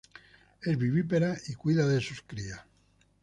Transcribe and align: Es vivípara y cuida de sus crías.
Es 0.63 0.79
vivípara 0.79 1.37
y 1.47 1.53
cuida 1.53 1.85
de 1.87 2.01
sus 2.01 2.23
crías. 2.23 2.59